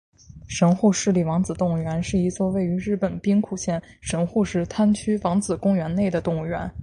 [0.47, 6.71] 神户市立王子动物园是一座位于日本兵库县神户市滩区王子公园内的动物园。